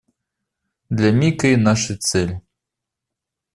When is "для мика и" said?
0.89-1.55